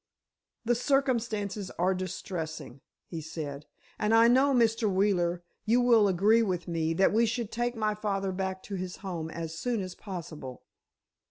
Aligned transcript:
"The 0.65 0.73
circumstances 0.73 1.69
are 1.77 1.93
distressing," 1.93 2.81
he 3.05 3.21
said, 3.21 3.67
"and 3.99 4.15
I 4.15 4.27
know, 4.27 4.51
Mr. 4.51 4.91
Wheeler, 4.91 5.43
you 5.63 5.79
will 5.79 6.07
agree 6.07 6.41
with 6.41 6.67
me 6.67 6.95
that 6.95 7.13
we 7.13 7.27
should 7.27 7.51
take 7.51 7.75
my 7.75 7.93
father 7.93 8.31
back 8.31 8.63
to 8.63 8.73
his 8.73 8.95
home 9.05 9.29
as 9.29 9.55
soon 9.59 9.79
as 9.79 9.93
possible. 9.93 10.63